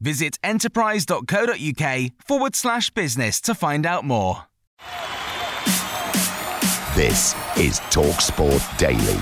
Visit 0.00 0.38
enterprise.co.uk 0.44 2.10
forward 2.24 2.54
slash 2.54 2.90
business 2.90 3.40
to 3.42 3.54
find 3.54 3.84
out 3.84 4.04
more. 4.04 4.44
This 6.94 7.34
is 7.56 7.80
TalkSport 7.90 8.78
Daily. 8.78 9.20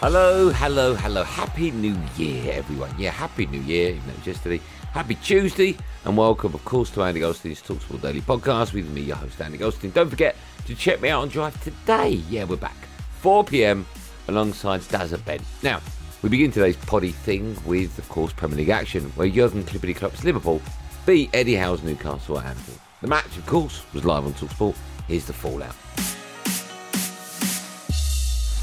Hello, 0.00 0.50
hello, 0.50 0.94
hello. 0.94 1.22
Happy 1.22 1.70
New 1.70 1.96
Year, 2.16 2.52
everyone. 2.54 2.92
Yeah, 2.98 3.10
Happy 3.10 3.46
New 3.46 3.60
Year, 3.60 3.90
even 3.90 4.06
though 4.06 4.14
it's 4.18 4.26
yesterday. 4.26 4.60
Happy 4.92 5.14
Tuesday, 5.14 5.76
and 6.04 6.16
welcome, 6.16 6.54
of 6.54 6.64
course, 6.64 6.90
to 6.90 7.02
Andy 7.02 7.20
Goldstein's 7.20 7.62
Talksport 7.62 8.02
Daily 8.02 8.20
podcast 8.20 8.72
with 8.72 8.88
me, 8.90 9.02
your 9.02 9.16
host, 9.16 9.40
Andy 9.40 9.58
Goldstein. 9.58 9.92
Don't 9.92 10.10
forget 10.10 10.36
to 10.66 10.74
check 10.74 11.00
me 11.00 11.08
out 11.08 11.22
on 11.22 11.28
Drive 11.28 11.62
today. 11.62 12.10
Yeah, 12.28 12.44
we're 12.44 12.56
back. 12.56 12.76
4 13.20 13.44
pm 13.44 13.86
alongside 14.28 14.80
Stazza 14.80 15.24
Ben. 15.24 15.40
Now, 15.62 15.80
we 16.22 16.28
begin 16.28 16.52
today's 16.52 16.76
poddy 16.76 17.10
thing 17.10 17.56
with, 17.66 17.98
of 17.98 18.08
course, 18.08 18.32
Premier 18.32 18.58
League 18.58 18.68
action, 18.68 19.10
where 19.16 19.28
Jurgen 19.28 19.64
Clippity 19.64 19.94
Klopp's 19.94 20.22
Liverpool 20.22 20.62
beat 21.04 21.28
Eddie 21.32 21.56
Howe's 21.56 21.82
Newcastle 21.82 22.38
at 22.38 22.46
Anfield. 22.46 22.78
The 23.00 23.08
match, 23.08 23.36
of 23.36 23.44
course, 23.46 23.82
was 23.92 24.04
live 24.04 24.24
on 24.24 24.32
Talksport. 24.34 24.76
Here's 25.08 25.24
the 25.24 25.32
fallout. 25.32 25.74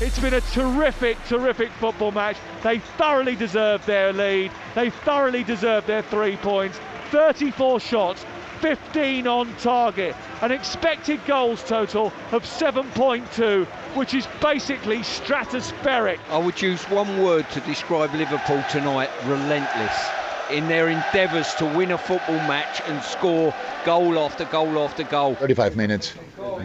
It's 0.02 0.18
been 0.20 0.36
a 0.36 0.42
terrific, 0.42 1.18
terrific 1.26 1.70
football 1.72 2.12
match. 2.12 2.38
They 2.64 2.80
thoroughly 2.80 3.36
deserved 3.36 3.86
their 3.86 4.14
lead. 4.14 4.54
They 4.74 4.90
thoroughly 4.90 5.44
deserved 5.44 5.88
their 5.88 6.04
three 6.04 6.38
points. 6.38 6.80
34 7.12 7.82
shots, 7.82 8.26
15 8.60 9.28
on 9.28 9.56
target. 9.58 10.16
An 10.42 10.52
expected 10.52 11.20
goals 11.26 11.64
total 11.64 12.14
of 12.32 12.44
7.2, 12.44 13.66
which 13.96 14.14
is 14.14 14.28
basically 14.42 15.00
stratospheric. 15.00 16.20
I 16.30 16.38
would 16.38 16.62
use 16.62 16.84
one 16.90 17.24
word 17.24 17.50
to 17.52 17.60
describe 17.62 18.14
Liverpool 18.14 18.64
tonight 18.70 19.10
relentless. 19.26 20.10
In 20.52 20.68
their 20.68 20.90
endeavours 20.90 21.54
to 21.56 21.66
win 21.66 21.92
a 21.92 21.98
football 21.98 22.38
match 22.48 22.82
and 22.88 23.04
score 23.04 23.54
goal 23.86 24.18
after 24.20 24.46
goal 24.46 24.80
after 24.84 25.04
goal. 25.04 25.36
35 25.36 25.76
minutes, 25.76 26.14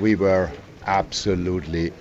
we 0.01 0.15
were 0.15 0.51
absolutely 0.87 1.93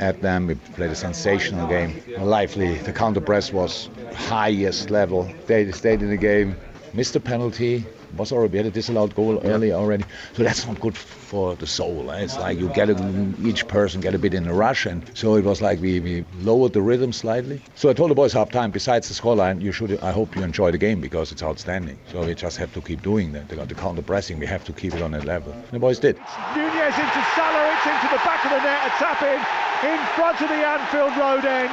at 0.00 0.20
them. 0.20 0.46
We 0.46 0.54
played 0.54 0.90
a 0.90 0.94
sensational 0.94 1.66
game, 1.66 2.02
lively. 2.18 2.78
The 2.78 2.92
counter 2.92 3.20
press 3.20 3.52
was 3.52 3.88
highest 4.14 4.90
level. 4.90 5.30
They 5.46 5.70
stayed 5.72 6.02
in 6.02 6.10
the 6.10 6.16
game, 6.16 6.56
missed 6.92 7.16
a 7.16 7.20
penalty. 7.20 7.86
Was 8.16 8.32
already 8.32 8.52
we 8.52 8.58
had 8.58 8.66
a 8.66 8.70
disallowed 8.70 9.14
goal 9.14 9.40
early 9.44 9.72
already, 9.72 10.04
so 10.34 10.42
that's 10.42 10.66
not 10.66 10.80
good 10.80 10.96
for 10.96 11.54
the 11.56 11.66
soul. 11.66 12.10
eh? 12.10 12.20
It's 12.22 12.36
like 12.38 12.58
you 12.58 12.68
get 12.70 12.90
it, 12.90 12.98
each 13.44 13.66
person 13.68 14.00
get 14.00 14.14
a 14.14 14.18
bit 14.18 14.34
in 14.34 14.46
a 14.46 14.52
rush, 14.54 14.86
and 14.86 15.02
so 15.14 15.36
it 15.36 15.44
was 15.44 15.60
like 15.62 15.80
we, 15.80 16.00
we 16.00 16.24
lowered 16.40 16.72
the 16.72 16.82
rhythm 16.82 17.12
slightly. 17.12 17.60
So 17.76 17.88
I 17.88 17.92
told 17.92 18.10
the 18.10 18.14
boys 18.14 18.32
half 18.32 18.50
time. 18.50 18.70
Besides 18.70 19.08
the 19.08 19.14
scoreline, 19.14 19.60
you 19.62 19.72
should. 19.72 19.98
I 20.00 20.10
hope 20.12 20.34
you 20.36 20.42
enjoy 20.42 20.70
the 20.70 20.78
game 20.78 21.00
because 21.00 21.30
it's 21.32 21.42
outstanding. 21.42 21.98
So 22.10 22.24
we 22.24 22.34
just 22.34 22.56
have 22.58 22.72
to 22.74 22.80
keep 22.80 23.02
doing 23.02 23.32
that. 23.32 23.48
They 23.48 23.56
got 23.56 23.68
the 23.68 23.74
counter 23.74 24.02
pressing. 24.02 24.38
We 24.38 24.46
have 24.46 24.64
to 24.64 24.72
keep 24.72 24.94
it 24.94 25.02
on 25.02 25.12
that 25.12 25.24
level. 25.24 25.52
And 25.52 25.70
the 25.70 25.78
boys 25.78 25.98
did. 25.98 26.16
Nunez 26.56 26.94
into 26.98 27.22
Salah, 27.36 27.72
it's 27.74 27.86
into 27.86 28.08
the 28.12 28.20
back 28.26 28.44
of 28.44 28.50
the 28.50 28.58
net, 28.62 28.86
a 28.86 28.90
tap 28.98 29.22
in, 29.22 29.38
in 29.90 29.98
front 30.16 30.40
of 30.40 30.48
the 30.48 30.60
Anfield 30.66 31.16
Road 31.16 31.44
end. 31.44 31.70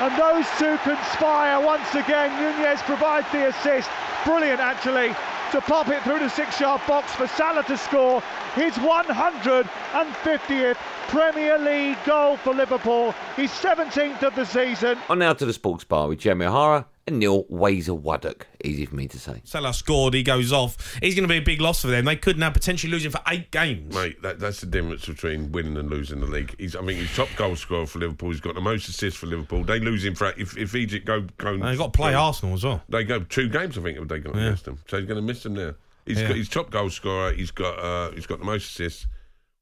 And 0.00 0.14
those 0.16 0.46
two 0.58 0.78
conspire 0.88 1.60
once 1.60 1.92
again. 1.94 2.30
Nunez 2.40 2.80
provides 2.82 3.26
the 3.32 3.48
assist. 3.48 3.90
Brilliant, 4.24 4.60
actually, 4.60 5.08
to 5.52 5.60
pop 5.62 5.88
it 5.88 6.02
through 6.02 6.18
the 6.18 6.28
six 6.28 6.60
yard 6.60 6.80
box 6.86 7.14
for 7.14 7.26
Salah 7.26 7.62
to 7.64 7.76
score 7.76 8.20
his 8.54 8.74
150th 8.74 10.76
Premier 11.08 11.58
League 11.58 11.96
goal 12.04 12.36
for 12.36 12.52
Liverpool, 12.52 13.12
his 13.34 13.50
17th 13.50 14.22
of 14.22 14.34
the 14.34 14.44
season. 14.44 14.98
On 15.08 15.18
now 15.18 15.32
to 15.32 15.46
the 15.46 15.54
sports 15.54 15.84
bar 15.84 16.08
with 16.08 16.18
Jamie 16.18 16.44
O'Hara 16.44 16.86
and 17.08 17.18
Neil 17.18 17.44
Wazer 17.44 18.00
Waddock. 18.00 18.42
Easy 18.64 18.86
for 18.86 18.94
me 18.96 19.06
to 19.08 19.18
say. 19.18 19.40
Salah 19.44 19.74
scored, 19.74 20.14
he 20.14 20.22
goes 20.22 20.52
off. 20.52 20.96
He's 21.02 21.14
going 21.14 21.28
to 21.28 21.32
be 21.32 21.38
a 21.38 21.42
big 21.42 21.60
loss 21.60 21.82
for 21.82 21.88
them. 21.88 22.04
They 22.04 22.16
could 22.16 22.38
now 22.38 22.50
potentially 22.50 22.90
lose 22.92 23.04
him 23.04 23.10
for 23.12 23.20
eight 23.28 23.50
games. 23.50 23.94
Mate, 23.94 24.22
that, 24.22 24.38
that's 24.40 24.60
the 24.60 24.66
difference 24.66 25.06
between 25.06 25.50
winning 25.52 25.76
and 25.76 25.90
losing 25.90 26.20
the 26.20 26.26
league. 26.26 26.54
He's, 26.58 26.74
I 26.76 26.80
mean, 26.80 26.96
he's 26.96 27.14
top 27.14 27.28
goal 27.36 27.56
scorer 27.56 27.86
for 27.86 27.98
Liverpool. 27.98 28.30
He's 28.30 28.40
got 28.40 28.54
the 28.54 28.60
most 28.60 28.88
assists 28.88 29.18
for 29.18 29.26
Liverpool. 29.26 29.64
They 29.64 29.80
lose 29.80 30.04
him 30.04 30.14
for 30.14 30.32
if, 30.38 30.56
if 30.56 30.74
Egypt 30.74 31.06
go 31.06 31.22
go. 31.36 31.56
They've 31.58 31.76
got 31.78 31.92
to 31.92 31.96
play 31.98 32.14
Arsenal 32.14 32.54
as 32.54 32.64
well. 32.64 32.82
They 32.88 33.04
go 33.04 33.20
two 33.20 33.48
games. 33.48 33.76
I 33.76 33.82
think 33.82 34.08
they 34.08 34.18
got 34.20 34.34
Yeah. 34.34 34.42
against 34.46 34.64
them. 34.64 34.78
So 34.88 34.98
he's 34.98 35.06
going 35.06 35.16
to 35.20 35.22
miss 35.26 35.42
them 35.42 35.54
there. 35.54 35.76
He's 36.06 36.20
Yeah. 36.20 36.28
got 36.28 36.36
he's 36.36 36.48
top 36.48 36.70
goal 36.70 36.90
scorer. 36.90 37.32
He's 37.32 37.50
got 37.50 37.78
uh, 37.78 38.10
he's 38.12 38.26
got 38.26 38.38
the 38.38 38.44
most 38.44 38.66
assists. 38.70 39.06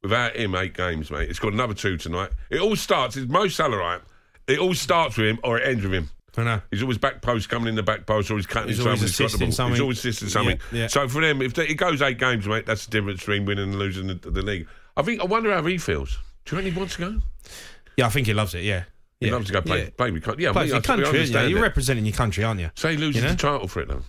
Without 0.03 0.37
him, 0.37 0.55
eight 0.55 0.75
games, 0.75 1.11
mate. 1.11 1.29
It's 1.29 1.39
got 1.41 1.53
another 1.53 1.75
two 1.75 1.97
tonight. 1.97 2.31
It 2.51 2.61
all 2.61 2.77
starts. 2.77 3.17
It's 3.17 3.29
Mo 3.29 3.49
Salah, 3.49 3.77
right? 3.79 4.01
It 4.47 4.61
all 4.61 4.75
starts 4.75 5.17
with 5.17 5.27
him 5.27 5.39
or 5.43 5.59
it 5.59 5.67
ends 5.67 5.83
with 5.83 5.93
him. 5.93 6.11
I 6.39 6.45
know. 6.45 6.61
He's 6.71 6.83
always 6.83 6.99
back 6.99 7.23
post 7.23 7.49
coming 7.49 7.69
in 7.69 7.75
the 7.77 7.83
back 7.83 8.05
post, 8.07 8.31
or 8.31 8.37
he's 8.37 8.47
cutting 8.47 8.69
He's 8.69 8.77
his 8.79 8.87
always 8.87 9.01
he's 9.01 9.11
got 9.13 9.19
the 9.19 9.25
assisting 9.27 9.53
something. 9.53 9.73
He's 9.75 9.81
always 9.81 9.99
assisting 9.99 10.29
something. 10.29 10.59
Yeah, 10.73 10.81
yeah. 10.81 10.87
So 10.89 11.09
for 11.09 11.21
them, 11.23 11.41
if 11.41 11.55
they, 11.55 11.67
it 11.69 11.75
goes 11.77 12.03
eight 12.03 12.19
games, 12.19 12.47
mate, 12.47 12.67
that's 12.67 12.85
the 12.87 12.91
difference 12.91 13.21
between 13.21 13.45
winning 13.47 13.65
and 13.71 13.79
losing 13.79 14.07
the, 14.09 14.15
the 14.15 14.43
league. 14.43 14.67
I 14.97 15.03
think 15.03 15.21
I 15.21 15.25
wonder 15.25 15.53
how 15.53 15.63
he 15.65 15.79
feels. 15.79 16.19
Do 16.45 16.57
you 16.57 16.63
think 16.63 16.75
he 16.75 16.79
wants 16.79 16.97
to 16.97 17.01
go? 17.01 17.23
Yeah, 17.97 18.07
I 18.07 18.11
think 18.11 18.27
he 18.27 18.35
loves 18.35 18.55
it, 18.55 18.65
yeah. 18.65 18.85
He 19.21 19.27
yeah. 19.29 19.33
loves 19.33 19.47
to 19.47 19.53
go 19.55 19.63
play, 19.63 19.85
Yeah. 19.85 19.91
play 19.97 20.11
with 20.11 20.23
country. 20.23 20.45
Yeah, 20.45 20.53
Play 20.53 20.65
we- 20.65 20.69
for 20.69 20.75
your 20.75 20.83
country, 20.83 21.25
you're 21.49 21.59
it. 21.59 21.63
representing 21.63 22.05
your 22.05 22.15
country, 22.15 22.45
aren't 22.45 22.61
you? 22.61 22.71
Say 22.77 22.93
he 22.93 22.97
loses 22.99 23.17
You 23.23 23.29
know? 23.29 23.35
the 23.35 23.39
title 23.39 23.69
for 23.69 23.81
it, 23.81 23.89
though. 23.89 24.03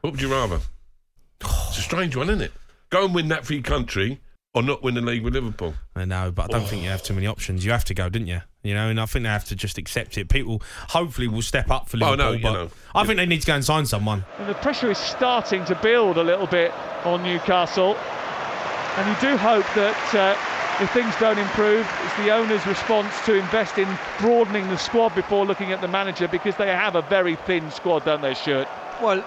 What 0.00 0.12
would 0.12 0.22
you 0.22 0.30
rather? 0.32 0.60
It's 1.40 1.78
a 1.78 1.82
strange 1.82 2.16
one, 2.16 2.30
isn't 2.30 2.40
it? 2.42 2.52
Go 2.90 3.04
and 3.04 3.14
win 3.14 3.28
that 3.28 3.44
for 3.44 3.52
your 3.52 3.62
country 3.62 4.20
or 4.54 4.62
not 4.62 4.82
win 4.82 4.94
the 4.94 5.00
league 5.02 5.22
with 5.22 5.34
Liverpool. 5.34 5.74
I 5.94 6.04
know, 6.06 6.32
but 6.32 6.44
I 6.46 6.58
don't 6.58 6.66
think 6.66 6.82
you 6.82 6.88
have 6.88 7.02
too 7.02 7.14
many 7.14 7.26
options. 7.26 7.64
You 7.64 7.72
have 7.72 7.84
to 7.84 7.94
go, 7.94 8.08
didn't 8.08 8.28
you? 8.28 8.40
You 8.68 8.74
know, 8.74 8.90
and 8.90 9.00
I 9.00 9.06
think 9.06 9.22
they 9.22 9.30
have 9.30 9.46
to 9.46 9.56
just 9.56 9.78
accept 9.78 10.18
it. 10.18 10.28
People 10.28 10.60
hopefully 10.90 11.26
will 11.26 11.40
step 11.40 11.70
up 11.70 11.88
for 11.88 11.96
Oh, 11.96 12.10
Liverpool, 12.10 12.16
no, 12.26 12.32
you 12.32 12.42
but 12.42 12.52
know. 12.52 12.70
I 12.94 13.04
think 13.04 13.16
they 13.16 13.24
need 13.24 13.40
to 13.40 13.46
go 13.46 13.54
and 13.54 13.64
sign 13.64 13.86
someone. 13.86 14.26
And 14.38 14.46
the 14.48 14.54
pressure 14.54 14.90
is 14.90 14.98
starting 14.98 15.64
to 15.64 15.74
build 15.76 16.18
a 16.18 16.22
little 16.22 16.46
bit 16.46 16.72
on 17.04 17.22
Newcastle. 17.22 17.96
And 18.96 19.08
you 19.08 19.30
do 19.30 19.36
hope 19.38 19.64
that 19.74 20.14
uh, 20.14 20.82
if 20.82 20.90
things 20.92 21.14
don't 21.18 21.38
improve, 21.38 21.88
it's 22.04 22.16
the 22.16 22.30
owner's 22.30 22.66
response 22.66 23.14
to 23.24 23.34
invest 23.34 23.78
in 23.78 23.88
broadening 24.18 24.68
the 24.68 24.76
squad 24.76 25.14
before 25.14 25.46
looking 25.46 25.72
at 25.72 25.80
the 25.80 25.88
manager 25.88 26.28
because 26.28 26.56
they 26.56 26.66
have 26.68 26.94
a 26.94 27.02
very 27.02 27.36
thin 27.36 27.70
squad, 27.70 28.04
don't 28.04 28.20
they, 28.20 28.34
Shirt? 28.34 28.68
Well, 29.00 29.24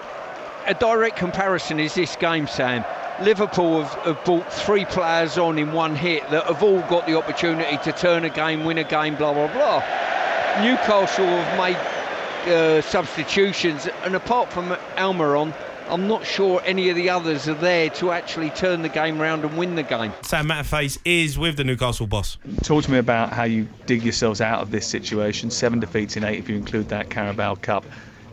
a 0.66 0.74
direct 0.74 1.16
comparison 1.16 1.80
is 1.80 1.94
this 1.94 2.14
game, 2.14 2.46
Sam. 2.46 2.84
Liverpool 3.24 3.82
have, 3.82 4.04
have 4.04 4.24
brought 4.24 4.52
three 4.52 4.84
players 4.84 5.38
on 5.38 5.58
in 5.58 5.72
one 5.72 5.94
hit 5.94 6.28
that 6.30 6.44
have 6.44 6.62
all 6.62 6.80
got 6.82 7.06
the 7.06 7.16
opportunity 7.16 7.76
to 7.78 7.92
turn 7.92 8.24
a 8.24 8.30
game, 8.30 8.64
win 8.64 8.78
a 8.78 8.84
game, 8.84 9.16
blah, 9.16 9.32
blah, 9.32 9.52
blah. 9.52 9.78
Newcastle 10.62 11.26
have 11.26 11.58
made 11.58 11.76
uh, 12.52 12.82
substitutions, 12.82 13.88
and 14.04 14.14
apart 14.14 14.52
from 14.52 14.68
Almiron, 14.96 15.54
I'm 15.88 16.08
not 16.08 16.24
sure 16.24 16.62
any 16.64 16.90
of 16.90 16.96
the 16.96 17.10
others 17.10 17.48
are 17.48 17.54
there 17.54 17.90
to 17.90 18.12
actually 18.12 18.50
turn 18.50 18.82
the 18.82 18.88
game 18.88 19.20
round 19.20 19.44
and 19.44 19.56
win 19.56 19.74
the 19.74 19.82
game. 19.82 20.12
Sam 20.22 20.46
Matterface 20.48 20.98
is 21.04 21.38
with 21.38 21.56
the 21.56 21.64
Newcastle 21.64 22.06
boss. 22.06 22.38
Talk 22.62 22.84
to 22.84 22.90
me 22.90 22.98
about 22.98 23.32
how 23.32 23.44
you 23.44 23.68
dig 23.86 24.02
yourselves 24.02 24.40
out 24.40 24.60
of 24.60 24.70
this 24.70 24.86
situation. 24.86 25.50
Seven 25.50 25.80
defeats 25.80 26.16
in 26.16 26.24
eight, 26.24 26.38
if 26.38 26.48
you 26.48 26.56
include 26.56 26.88
that 26.90 27.10
Carabao 27.10 27.56
Cup 27.56 27.84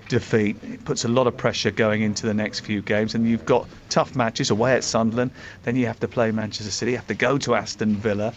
defeat. 0.10 0.58
It 0.64 0.84
puts 0.84 1.06
a 1.06 1.08
lot 1.08 1.28
of 1.28 1.38
pressure 1.38 1.72
going 1.72 2.02
into 2.02 2.26
the 2.26 2.34
next 2.34 2.62
few 2.62 2.82
games, 2.82 3.16
and 3.16 3.26
you've 3.26 3.46
got 3.46 3.68
tough 3.90 4.16
matches 4.16 4.50
away 4.50 4.74
at 4.74 4.84
Sunderland. 4.84 5.32
Then 5.64 5.78
you 5.78 5.86
have 5.86 6.00
to 6.02 6.08
play 6.08 6.32
Manchester 6.32 6.72
City, 6.72 6.92
you 6.92 6.98
have 6.98 7.08
to 7.08 7.14
go 7.14 7.38
to 7.38 7.56
Aston 7.56 7.96
Villa. 7.96 8.34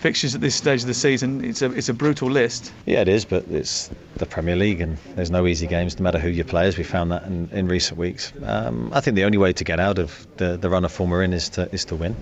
Fixtures 0.00 0.36
at 0.36 0.40
this 0.40 0.54
stage 0.54 0.82
of 0.82 0.86
the 0.86 0.94
season, 0.94 1.44
it's 1.44 1.60
a 1.60 1.72
it's 1.72 1.88
a 1.88 1.94
brutal 1.94 2.30
list. 2.30 2.72
Yeah, 2.86 3.00
it 3.00 3.08
is, 3.08 3.24
but 3.24 3.44
it's 3.50 3.90
the 4.14 4.26
Premier 4.26 4.54
League 4.54 4.80
and 4.80 4.96
there's 5.16 5.30
no 5.30 5.44
easy 5.44 5.66
games 5.66 5.98
no 5.98 6.04
matter 6.04 6.20
who 6.20 6.28
you 6.28 6.44
play, 6.44 6.68
as 6.68 6.78
we 6.78 6.84
found 6.84 7.10
that 7.10 7.24
in, 7.24 7.48
in 7.52 7.66
recent 7.66 7.98
weeks. 7.98 8.32
Um, 8.44 8.92
I 8.94 9.00
think 9.00 9.16
the 9.16 9.24
only 9.24 9.38
way 9.38 9.52
to 9.52 9.64
get 9.64 9.80
out 9.80 9.98
of 9.98 10.24
the, 10.36 10.56
the 10.56 10.70
run 10.70 10.84
of 10.84 10.92
form 10.92 11.10
we're 11.10 11.24
in 11.24 11.32
is 11.32 11.48
to, 11.50 11.68
is 11.74 11.84
to 11.86 11.96
win. 11.96 12.14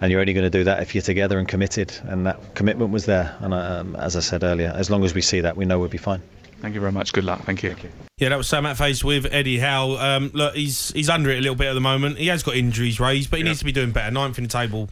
And 0.00 0.10
you're 0.10 0.20
only 0.20 0.34
going 0.34 0.44
to 0.44 0.50
do 0.50 0.64
that 0.64 0.82
if 0.82 0.94
you're 0.94 1.02
together 1.02 1.38
and 1.38 1.48
committed, 1.48 1.96
and 2.02 2.26
that 2.26 2.54
commitment 2.54 2.90
was 2.90 3.06
there. 3.06 3.36
And 3.40 3.54
um, 3.54 3.96
as 3.96 4.16
I 4.16 4.20
said 4.20 4.42
earlier, 4.42 4.72
as 4.74 4.90
long 4.90 5.04
as 5.04 5.14
we 5.14 5.22
see 5.22 5.40
that, 5.40 5.56
we 5.56 5.64
know 5.64 5.78
we'll 5.78 5.88
be 5.88 5.96
fine. 5.98 6.22
Thank 6.60 6.74
you 6.74 6.80
very 6.80 6.92
much. 6.92 7.12
Good 7.12 7.24
luck. 7.24 7.42
Thank 7.42 7.62
you. 7.62 7.70
Thank 7.70 7.84
you. 7.84 7.90
Yeah, 8.18 8.30
that 8.30 8.36
was 8.38 8.48
Sam 8.48 8.64
Matface 8.64 9.04
with 9.04 9.26
Eddie 9.30 9.58
Howe. 9.58 9.96
Um, 9.96 10.30
look, 10.32 10.54
he's 10.54 10.90
he's 10.90 11.08
under 11.10 11.30
it 11.30 11.38
a 11.38 11.40
little 11.40 11.54
bit 11.56 11.68
at 11.68 11.74
the 11.74 11.80
moment. 11.80 12.18
He 12.18 12.28
has 12.28 12.42
got 12.42 12.56
injuries 12.56 12.98
raised, 12.98 13.30
but 13.30 13.38
he 13.38 13.42
needs 13.44 13.58
to 13.60 13.64
be 13.64 13.72
doing 13.72 13.90
better. 13.92 14.10
Ninth 14.10 14.38
in 14.38 14.44
the 14.44 14.50
table. 14.50 14.88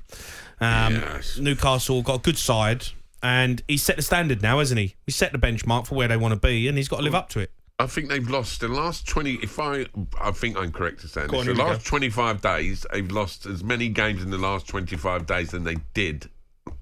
Um, 0.60 0.94
Yes. 0.94 1.38
Newcastle 1.38 2.02
got 2.02 2.16
a 2.16 2.18
good 2.22 2.38
side, 2.38 2.86
and 3.22 3.62
he's 3.66 3.82
set 3.82 3.96
the 3.96 4.02
standard 4.02 4.42
now, 4.42 4.58
hasn't 4.58 4.78
he? 4.78 4.94
He's 5.06 5.16
set 5.16 5.32
the 5.32 5.38
benchmark 5.38 5.86
for 5.86 5.94
where 5.94 6.08
they 6.08 6.16
want 6.16 6.32
to 6.34 6.40
be, 6.40 6.68
and 6.68 6.76
he's 6.76 6.88
got 6.88 6.98
to 6.98 7.02
live 7.02 7.14
up 7.14 7.28
to 7.30 7.40
it. 7.40 7.50
I 7.78 7.86
think 7.86 8.08
they've 8.08 8.28
lost 8.28 8.60
the 8.60 8.68
last 8.68 9.08
20. 9.08 9.34
If 9.42 9.58
I, 9.58 9.86
I 10.20 10.30
think 10.30 10.56
I'm 10.56 10.70
correct 10.70 11.00
saying 11.00 11.26
Go 11.26 11.42
this. 11.42 11.56
The 11.56 11.62
last 11.62 11.84
25 11.84 12.40
days, 12.40 12.86
they've 12.92 13.10
lost 13.10 13.46
as 13.46 13.64
many 13.64 13.88
games 13.88 14.22
in 14.22 14.30
the 14.30 14.38
last 14.38 14.68
25 14.68 15.26
days 15.26 15.50
than 15.50 15.64
they 15.64 15.76
did 15.92 16.28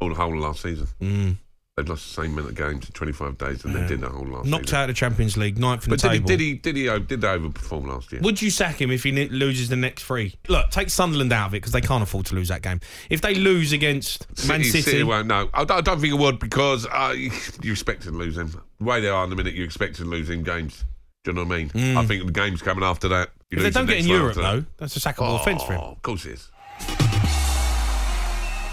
all 0.00 0.10
the 0.10 0.14
whole 0.14 0.36
last 0.36 0.60
season. 0.60 0.86
Mm. 1.00 1.36
They've 1.76 1.88
lost 1.88 2.14
the 2.14 2.22
same 2.22 2.32
amount 2.36 2.50
of 2.50 2.54
games 2.54 2.84
in 2.84 2.92
25 2.92 3.38
days 3.38 3.62
than 3.62 3.72
they 3.72 3.86
did 3.86 4.02
the 4.02 4.08
whole 4.10 4.26
last 4.26 4.44
Knocked 4.44 4.64
season. 4.66 4.76
out 4.76 4.82
of 4.82 4.88
the 4.88 4.92
Champions 4.94 5.38
League, 5.38 5.58
ninth 5.58 5.84
in 5.84 5.90
But 5.90 6.02
the 6.02 6.08
did 6.10 6.20
he, 6.20 6.26
did 6.26 6.40
he? 6.40 6.52
Did 6.54 6.76
he? 6.76 6.88
oh, 6.90 6.98
Did 6.98 7.22
they 7.22 7.28
overperform 7.28 7.86
last 7.86 8.12
year? 8.12 8.20
Would 8.20 8.42
you 8.42 8.50
sack 8.50 8.78
him 8.78 8.90
if 8.90 9.04
he 9.04 9.10
loses 9.28 9.70
the 9.70 9.76
next 9.76 10.02
three? 10.04 10.34
Look, 10.48 10.68
take 10.68 10.90
Sunderland 10.90 11.32
out 11.32 11.46
of 11.46 11.54
it 11.54 11.62
because 11.62 11.72
they 11.72 11.80
can't 11.80 12.02
afford 12.02 12.26
to 12.26 12.34
lose 12.34 12.48
that 12.48 12.60
game. 12.60 12.80
If 13.08 13.22
they 13.22 13.34
lose 13.34 13.72
against 13.72 14.26
Man 14.46 14.62
City, 14.64 15.02
won't. 15.02 15.28
No, 15.28 15.48
I 15.54 15.64
don't, 15.64 15.78
I 15.78 15.80
don't 15.80 15.98
think 15.98 16.12
it 16.12 16.18
would 16.18 16.38
because 16.38 16.84
uh, 16.92 17.14
you 17.62 17.72
expect 17.72 18.02
to 18.02 18.10
lose 18.10 18.36
them. 18.36 18.50
The 18.78 18.84
way 18.84 19.00
they 19.00 19.08
are 19.08 19.24
in 19.24 19.30
the 19.30 19.36
minute, 19.36 19.54
you 19.54 19.64
expect 19.64 19.96
to 19.96 20.04
lose 20.04 20.28
in 20.28 20.42
games. 20.42 20.84
Do 21.24 21.30
you 21.30 21.36
know 21.36 21.44
what 21.44 21.54
I 21.54 21.56
mean? 21.56 21.68
Mm. 21.70 21.96
I 21.96 22.04
think 22.04 22.26
the 22.26 22.32
game's 22.32 22.60
coming 22.60 22.84
after 22.84 23.08
that. 23.08 23.30
You 23.50 23.56
if 23.56 23.58
they 23.60 23.64
lose 23.64 23.72
the 23.72 23.80
don't 23.80 23.86
get 23.86 23.98
in 23.98 24.06
Europe, 24.08 24.34
though, 24.34 24.64
that's 24.76 24.94
a 24.96 25.00
sackable 25.00 25.40
offence 25.40 25.62
for 25.62 25.72
him. 25.72 25.80
Oh, 25.82 25.92
Of 25.92 26.02
course 26.02 26.26
it 26.26 26.32
is. 26.32 27.11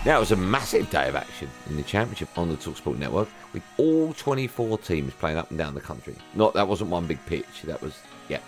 Now 0.06 0.16
it 0.16 0.22
was 0.22 0.32
a 0.32 0.38
massive 0.38 0.90
day 0.90 1.10
of 1.10 1.16
action 1.16 1.50
in 1.70 1.76
the 1.76 1.84
championship 1.84 2.30
on 2.38 2.48
the 2.48 2.56
Talksport 2.56 2.98
network, 2.98 3.28
with 3.52 3.64
all 3.78 4.14
24 4.14 4.78
teams 4.78 5.14
playing 5.14 5.38
up 5.38 5.50
and 5.50 5.58
down 5.58 5.76
the 5.76 5.82
country. 5.82 6.16
Not 6.36 6.54
that 6.54 6.68
wasn't 6.68 6.90
one 6.90 7.06
big 7.06 7.24
pitch. 7.26 7.64
That 7.66 7.82
was 7.82 8.00
yeah. 8.30 8.40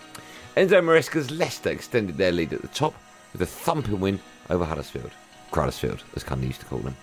Enzo 0.56 0.82
Maresca's 0.82 1.30
Leicester 1.30 1.70
extended 1.70 2.18
their 2.18 2.32
lead 2.32 2.54
at 2.54 2.62
the 2.62 2.70
top 2.70 2.94
with 3.34 3.42
a 3.42 3.46
thumping 3.46 4.00
win 4.00 4.20
over 4.50 4.64
Huddersfield, 4.64 5.12
Huddersfield, 5.52 6.04
as 6.16 6.24
Cundy 6.24 6.48
used 6.48 6.62
to 6.62 6.66
call 6.68 6.80
them. 6.80 6.96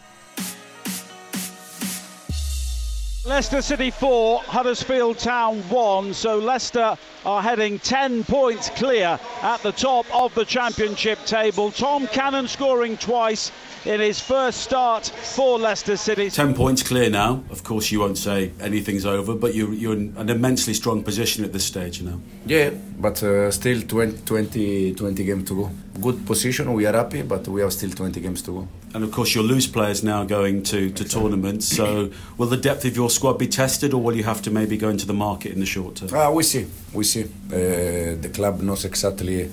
Leicester 3.26 3.60
City 3.60 3.90
4, 3.90 4.40
Huddersfield 4.40 5.18
Town 5.18 5.58
1. 5.68 6.14
So 6.14 6.38
Leicester 6.38 6.96
are 7.24 7.42
heading 7.42 7.78
10 7.78 8.24
points 8.24 8.70
clear 8.70 9.18
at 9.42 9.62
the 9.62 9.72
top 9.72 10.06
of 10.14 10.34
the 10.34 10.44
championship 10.44 11.18
table. 11.24 11.70
Tom 11.70 12.06
Cannon 12.06 12.48
scoring 12.48 12.96
twice 12.96 13.52
in 13.84 14.00
his 14.00 14.20
first 14.20 14.60
start 14.60 15.06
for 15.06 15.58
Leicester 15.58 15.96
City. 15.96 16.30
10 16.30 16.54
points 16.54 16.82
clear 16.82 17.08
now. 17.10 17.42
Of 17.50 17.64
course, 17.64 17.90
you 17.90 18.00
won't 18.00 18.18
say 18.18 18.52
anything's 18.60 19.06
over, 19.06 19.34
but 19.34 19.54
you're, 19.54 19.72
you're 19.72 19.94
in 19.94 20.14
an 20.16 20.28
immensely 20.28 20.74
strong 20.74 21.02
position 21.02 21.44
at 21.44 21.52
this 21.52 21.64
stage, 21.64 22.00
you 22.00 22.08
know. 22.08 22.20
Yeah, 22.46 22.70
but 22.98 23.22
uh, 23.22 23.50
still 23.50 23.80
20, 23.82 24.24
20, 24.24 24.94
20 24.94 25.24
games 25.24 25.48
to 25.48 25.54
go. 25.54 25.70
Good 26.00 26.26
position, 26.26 26.72
we 26.72 26.86
are 26.86 26.92
happy, 26.92 27.22
but 27.22 27.48
we 27.48 27.60
have 27.60 27.72
still 27.72 27.90
20 27.90 28.20
games 28.20 28.42
to 28.42 28.52
go. 28.52 28.68
And 28.94 29.04
of 29.04 29.10
course, 29.10 29.34
your 29.34 29.44
loose 29.44 29.66
players 29.66 30.02
now 30.02 30.24
going 30.24 30.62
to, 30.64 30.90
to 30.90 31.04
tournaments. 31.04 31.66
So, 31.66 32.10
will 32.36 32.46
the 32.46 32.56
depth 32.56 32.84
of 32.84 32.96
your 32.96 33.10
squad 33.10 33.38
be 33.38 33.46
tested, 33.46 33.92
or 33.92 34.00
will 34.00 34.16
you 34.16 34.24
have 34.24 34.40
to 34.42 34.50
maybe 34.50 34.76
go 34.76 34.88
into 34.88 35.06
the 35.06 35.12
market 35.12 35.52
in 35.52 35.60
the 35.60 35.66
short 35.66 35.96
term? 35.96 36.08
Ah, 36.12 36.30
we 36.30 36.42
see, 36.42 36.66
we 36.92 37.04
see. 37.08 37.24
Uh, 37.24 38.20
the 38.20 38.30
club 38.32 38.60
knows 38.60 38.84
exactly 38.84 39.50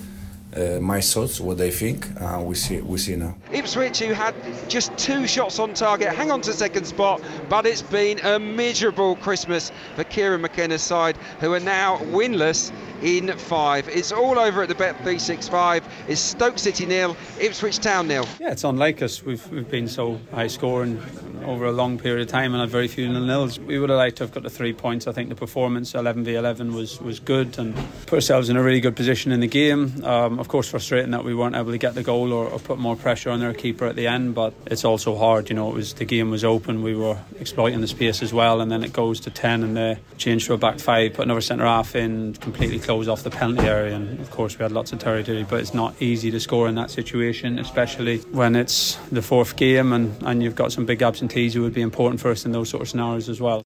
uh, 0.56 0.78
my 0.80 1.00
thoughts, 1.00 1.40
what 1.40 1.58
they 1.58 1.70
think, 1.70 2.06
and 2.18 2.46
we 2.46 2.54
see, 2.54 2.80
we 2.80 2.98
see 2.98 3.16
now. 3.16 3.34
Ipswich, 3.52 3.98
who 3.98 4.12
had 4.14 4.34
just 4.68 4.96
two 4.96 5.26
shots 5.26 5.58
on 5.58 5.74
target, 5.74 6.08
hang 6.14 6.30
on 6.30 6.40
to 6.42 6.52
second 6.52 6.86
spot, 6.86 7.20
but 7.48 7.66
it's 7.66 7.82
been 7.82 8.18
a 8.20 8.38
miserable 8.38 9.16
Christmas 9.16 9.70
for 9.96 10.04
Kieran 10.04 10.40
McKenna's 10.40 10.82
side, 10.82 11.16
who 11.40 11.52
are 11.52 11.60
now 11.60 11.98
winless 11.98 12.72
in 13.02 13.36
five. 13.36 13.88
It's 13.88 14.12
all 14.12 14.38
over 14.38 14.62
at 14.62 14.68
the 14.68 14.74
Bet 14.74 14.96
365. 14.96 15.84
It's 16.08 16.20
Stoke 16.20 16.58
City 16.58 16.86
nil, 16.86 17.16
Ipswich 17.40 17.78
Town 17.78 18.08
nil. 18.08 18.26
Yeah, 18.40 18.52
it's 18.52 18.64
unlike 18.64 19.02
us. 19.02 19.22
We've, 19.22 19.46
we've 19.50 19.70
been 19.70 19.88
so 19.88 20.20
high 20.32 20.46
scoring 20.46 21.02
over 21.44 21.66
a 21.66 21.72
long 21.72 21.98
period 21.98 22.22
of 22.22 22.28
time 22.28 22.52
and 22.54 22.60
had 22.60 22.70
very 22.70 22.88
few 22.88 23.08
nil 23.08 23.24
nils. 23.24 23.58
We 23.58 23.78
would 23.78 23.90
have 23.90 23.98
liked 23.98 24.16
to 24.16 24.24
have 24.24 24.32
got 24.32 24.42
the 24.42 24.50
three 24.50 24.72
points. 24.72 25.06
I 25.06 25.12
think 25.12 25.28
the 25.28 25.34
performance 25.34 25.94
11 25.94 26.24
v 26.24 26.34
11 26.34 26.74
was, 26.74 27.00
was 27.00 27.20
good 27.20 27.58
and 27.58 27.74
put 28.06 28.14
ourselves 28.14 28.48
in 28.48 28.56
a 28.56 28.62
really 28.62 28.80
good 28.80 28.96
position 28.96 29.32
in 29.32 29.40
the 29.40 29.46
game. 29.46 30.04
Um, 30.04 30.38
of 30.38 30.48
course, 30.48 30.68
frustrating 30.68 31.10
that 31.12 31.24
we 31.24 31.34
weren't 31.34 31.56
able 31.56 31.72
to 31.72 31.78
get 31.78 31.94
the 31.94 32.02
goal 32.02 32.32
or, 32.32 32.46
or 32.48 32.58
put 32.58 32.78
more 32.78 32.96
pressure 32.96 33.30
on 33.30 33.40
their 33.40 33.54
keeper 33.54 33.86
at 33.86 33.96
the 33.96 34.06
end, 34.06 34.34
but 34.34 34.54
it's 34.66 34.84
also 34.84 35.16
hard. 35.16 35.48
You 35.48 35.56
know, 35.56 35.70
it 35.70 35.74
was 35.74 35.94
the 35.94 36.04
game 36.04 36.30
was 36.30 36.44
open. 36.44 36.82
We 36.82 36.94
were 36.94 37.18
exploiting 37.38 37.80
the 37.80 37.88
space 37.88 38.22
as 38.22 38.32
well, 38.32 38.60
and 38.60 38.70
then 38.70 38.82
it 38.82 38.92
goes 38.92 39.20
to 39.20 39.30
10 39.30 39.62
and 39.62 39.76
they 39.76 39.98
change 40.16 40.46
to 40.46 40.54
a 40.54 40.58
back 40.58 40.78
five, 40.78 41.14
put 41.14 41.24
another 41.24 41.40
centre 41.40 41.64
half 41.64 41.94
in, 41.94 42.34
completely 42.34 42.78
close 42.86 43.08
off 43.08 43.24
the 43.24 43.30
penalty 43.30 43.66
area. 43.66 43.96
And 43.96 44.20
of 44.20 44.30
course, 44.30 44.56
we 44.56 44.62
had 44.62 44.70
lots 44.70 44.92
of 44.92 45.00
territory, 45.00 45.42
but 45.42 45.60
it's 45.60 45.74
not 45.74 46.00
easy 46.00 46.30
to 46.30 46.38
score 46.38 46.68
in 46.68 46.76
that 46.76 46.88
situation, 46.88 47.58
especially 47.58 48.18
when 48.30 48.54
it's 48.54 48.94
the 49.10 49.22
fourth 49.22 49.56
game 49.56 49.92
and, 49.92 50.16
and 50.22 50.40
you've 50.40 50.54
got 50.54 50.70
some 50.70 50.86
big 50.86 51.02
absentees 51.02 51.52
who 51.52 51.62
would 51.62 51.74
be 51.74 51.82
important 51.82 52.20
for 52.20 52.30
us 52.30 52.44
in 52.46 52.52
those 52.52 52.68
sort 52.68 52.82
of 52.82 52.88
scenarios 52.88 53.28
as 53.28 53.40
well. 53.40 53.64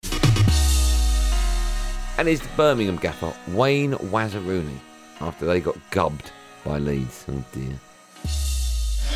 And 2.16 2.28
is 2.28 2.40
the 2.40 2.48
Birmingham 2.56 2.96
gaffer 2.96 3.34
Wayne 3.48 3.92
Wazza 3.92 4.44
Rooney 4.44 4.80
after 5.20 5.44
they 5.44 5.60
got 5.60 5.76
gubbed 5.90 6.32
by 6.64 6.78
Leeds. 6.78 7.26
Oh 7.28 7.44
dear. 7.52 7.78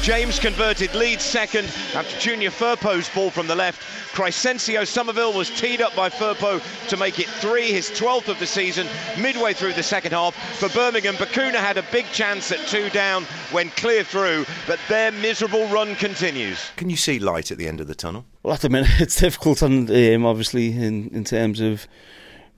James 0.04 0.38
converted 0.38 0.94
lead 0.94 1.18
second 1.18 1.64
after 1.94 2.20
Junior 2.20 2.50
Firpo's 2.50 3.08
ball 3.08 3.30
from 3.30 3.46
the 3.46 3.54
left. 3.54 3.80
Crysencio 4.14 4.86
Summerville 4.86 5.32
was 5.32 5.48
teed 5.48 5.80
up 5.80 5.96
by 5.96 6.10
Furpo 6.10 6.60
to 6.90 6.96
make 6.98 7.18
it 7.18 7.26
three, 7.26 7.72
his 7.72 7.88
12th 7.88 8.28
of 8.28 8.38
the 8.38 8.46
season, 8.46 8.86
midway 9.18 9.54
through 9.54 9.72
the 9.72 9.82
second 9.82 10.12
half. 10.12 10.34
For 10.58 10.68
Birmingham, 10.68 11.14
Bacuna 11.14 11.54
had 11.54 11.78
a 11.78 11.84
big 11.90 12.04
chance 12.12 12.52
at 12.52 12.58
two 12.68 12.90
down 12.90 13.24
when 13.50 13.70
clear 13.70 14.04
through, 14.04 14.44
but 14.66 14.78
their 14.90 15.10
miserable 15.10 15.66
run 15.68 15.96
continues. 15.96 16.70
Can 16.76 16.90
you 16.90 16.98
see 16.98 17.18
light 17.18 17.50
at 17.50 17.56
the 17.56 17.66
end 17.66 17.80
of 17.80 17.86
the 17.86 17.94
tunnel? 17.94 18.26
Well, 18.42 18.52
at 18.52 18.60
the 18.60 18.68
minute, 18.68 18.90
it's 19.00 19.18
difficult, 19.18 19.62
and 19.62 19.90
um, 19.90 20.26
obviously 20.26 20.76
in, 20.76 21.08
in 21.14 21.24
terms 21.24 21.62
of 21.62 21.88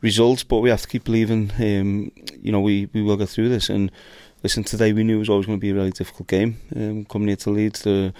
results, 0.00 0.42
but 0.42 0.58
we 0.58 0.70
have 0.70 0.82
to 0.82 0.88
keep 0.88 1.04
believing. 1.04 1.52
Um, 1.60 2.10
you 2.42 2.50
know, 2.50 2.60
we, 2.60 2.86
we 2.92 3.02
will 3.02 3.16
get 3.16 3.28
through 3.28 3.50
this. 3.50 3.68
And 3.68 3.92
listen, 4.42 4.64
today 4.64 4.92
we 4.92 5.04
knew 5.04 5.16
it 5.16 5.20
was 5.20 5.28
always 5.28 5.46
going 5.46 5.58
to 5.58 5.60
be 5.60 5.70
a 5.70 5.74
really 5.74 5.90
difficult 5.90 6.28
game. 6.28 6.58
Um, 6.74 7.04
coming 7.04 7.28
here 7.28 7.36
to 7.36 7.50
Leeds, 7.50 7.82
the 7.82 8.12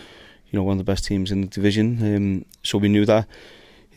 you 0.51 0.59
know 0.59 0.63
one 0.63 0.79
of 0.79 0.85
the 0.85 0.91
best 0.91 1.05
teams 1.05 1.33
in 1.33 1.43
the 1.43 1.47
division, 1.47 2.17
um, 2.17 2.45
so 2.63 2.79
we 2.79 2.89
knew 2.89 3.05
that. 3.07 3.27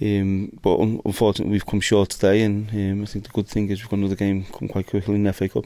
Um, 0.02 0.58
but 0.62 0.80
un- 0.80 1.02
unfortunately, 1.04 1.52
we've 1.52 1.66
come 1.66 1.82
short 1.82 2.10
today, 2.10 2.42
and 2.42 2.70
um, 2.70 3.04
I 3.04 3.06
think 3.06 3.26
the 3.26 3.32
good 3.32 3.48
thing 3.48 3.70
is 3.70 3.82
we've 3.82 3.90
got 3.90 4.00
another 4.00 4.16
game 4.16 4.46
come 4.46 4.68
quite 4.68 4.88
quickly 4.88 5.16
in 5.16 5.24
the 5.24 5.34
FA 5.34 5.50
Cup. 5.50 5.66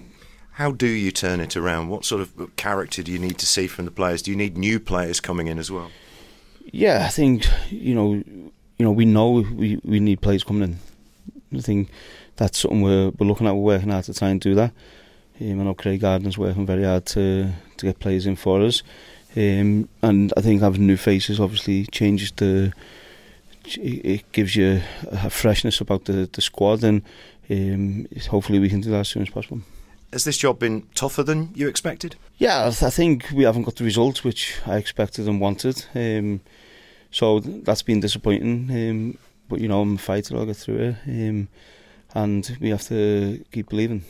How 0.53 0.71
do 0.71 0.87
you 0.87 1.11
turn 1.11 1.39
it 1.39 1.57
around? 1.57 1.89
What 1.89 2.05
sort 2.05 2.21
of 2.21 2.55
character 2.55 3.01
do 3.01 3.11
you 3.11 3.19
need 3.19 3.39
to 3.39 3.45
see 3.45 3.67
from 3.67 3.85
the 3.85 3.91
players? 3.91 4.21
Do 4.21 4.31
you 4.31 4.37
need 4.37 4.57
new 4.57 4.79
players 4.79 5.19
coming 5.19 5.47
in 5.47 5.57
as 5.57 5.71
well? 5.71 5.89
Yeah, 6.71 7.03
I 7.05 7.09
think 7.09 7.45
you 7.69 7.95
know, 7.95 8.13
you 8.13 8.53
know, 8.79 8.91
we 8.91 9.05
know 9.05 9.31
we 9.31 9.79
we 9.83 9.99
need 9.99 10.21
players 10.21 10.43
coming 10.43 10.63
in. 10.63 10.79
I 11.57 11.61
think 11.61 11.89
that's 12.35 12.59
something 12.59 12.81
we're 12.81 13.11
we're 13.11 13.27
looking 13.27 13.47
at. 13.47 13.53
We're 13.53 13.75
working 13.75 13.89
hard 13.89 14.05
to 14.05 14.13
try 14.13 14.29
and 14.29 14.41
do 14.41 14.55
that. 14.55 14.71
Um, 15.41 15.61
I 15.61 15.63
know 15.63 15.73
Craig 15.73 16.01
Gardner's 16.01 16.37
working 16.37 16.65
very 16.65 16.83
hard 16.83 17.05
to 17.07 17.51
to 17.77 17.85
get 17.85 17.99
players 17.99 18.25
in 18.25 18.35
for 18.35 18.61
us, 18.61 18.83
um, 19.35 19.89
and 20.01 20.33
I 20.37 20.41
think 20.41 20.61
having 20.61 20.85
new 20.85 20.97
faces 20.97 21.39
obviously 21.39 21.85
changes 21.87 22.31
the. 22.31 22.73
It 23.77 24.29
gives 24.33 24.57
you 24.57 24.81
a 25.09 25.29
freshness 25.29 25.81
about 25.81 26.05
the 26.05 26.29
the 26.31 26.41
squad, 26.41 26.83
and 26.83 27.01
um, 27.49 28.07
hopefully 28.29 28.59
we 28.59 28.69
can 28.69 28.81
do 28.81 28.91
that 28.91 28.99
as 28.99 29.09
soon 29.09 29.23
as 29.23 29.29
possible. 29.29 29.61
Has 30.11 30.25
this 30.25 30.37
job 30.37 30.59
been 30.59 30.83
tougher 30.93 31.23
than 31.23 31.49
you 31.55 31.67
expected? 31.67 32.15
Yeah, 32.37 32.67
I 32.67 32.69
th- 32.69 32.83
I 32.83 32.89
think 32.91 33.31
we 33.33 33.45
haven't 33.45 33.63
got 33.63 33.77
the 33.77 33.83
results 33.83 34.23
which 34.23 34.59
I 34.67 34.77
expected 34.77 35.27
and 35.27 35.41
wanted. 35.41 35.85
Um, 35.95 36.41
so 37.09 37.39
that's 37.39 37.81
been 37.81 37.99
disappointing. 37.99 38.69
Um, 38.69 39.17
but 39.49 39.59
you 39.59 39.67
know, 39.67 39.81
I'm 39.81 39.95
a 39.95 39.97
fighter. 39.97 40.37
I'll 40.37 40.45
get 40.45 40.57
through 40.57 40.77
it. 40.77 40.95
Um, 41.07 41.47
and 42.13 42.57
we 42.61 42.69
have 42.69 42.87
to 42.89 43.43
keep 43.51 43.69
believing. 43.69 44.03